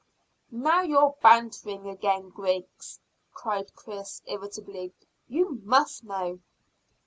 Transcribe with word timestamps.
"Now 0.49 0.81
you're 0.81 1.15
bantering 1.21 1.87
again, 1.87 2.31
Griggs," 2.31 2.99
cried 3.33 3.75
Chris 3.75 4.23
irritably. 4.25 4.93
"You 5.27 5.61
must 5.63 6.03
know." 6.03 6.39